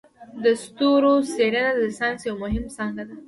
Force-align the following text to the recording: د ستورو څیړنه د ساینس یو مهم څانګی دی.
د 0.43 0.45
ستورو 0.63 1.13
څیړنه 1.33 1.71
د 1.79 1.81
ساینس 1.97 2.21
یو 2.29 2.35
مهم 2.43 2.65
څانګی 2.75 3.03
دی. 3.07 3.15